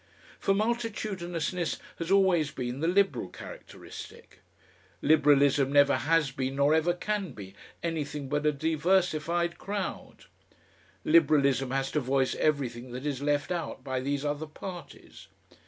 [0.39, 4.39] For multitudinousness has always been the Liberal characteristic.
[5.03, 10.25] Liberalism never has been nor ever can be anything but a diversified crowd.
[11.05, 15.27] Liberalism has to voice everything that is left out by these other parties.